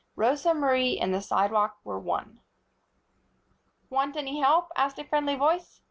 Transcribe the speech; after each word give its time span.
Rosa 0.15 0.55
Marie 0.55 0.97
and 0.99 1.13
the 1.13 1.21
sidewalk 1.21 1.77
were 1.83 1.99
one. 1.99 2.39
"Want 3.91 4.17
any 4.17 4.39
help?" 4.39 4.69
asked 4.75 4.97
a 4.97 5.03
friendly 5.03 5.35
voice. 5.35 5.79